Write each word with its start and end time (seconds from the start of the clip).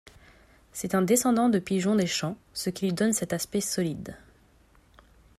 C'est 0.73 0.95
un 0.95 1.03
descendant 1.03 1.47
de 1.47 1.59
pigeons 1.59 1.93
des 1.95 2.07
champs, 2.07 2.35
ce 2.55 2.71
qui 2.71 2.85
lui 2.87 2.91
donne 2.93 3.13
cet 3.13 3.33
aspect 3.33 3.61
solide. 3.61 4.17